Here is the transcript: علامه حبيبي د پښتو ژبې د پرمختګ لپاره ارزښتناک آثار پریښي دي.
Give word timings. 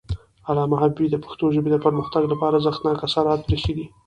علامه 0.49 0.75
حبيبي 0.81 1.07
د 1.11 1.17
پښتو 1.25 1.45
ژبې 1.55 1.69
د 1.71 1.77
پرمختګ 1.85 2.23
لپاره 2.31 2.53
ارزښتناک 2.57 2.97
آثار 3.07 3.25
پریښي 3.47 3.73
دي. 3.77 3.85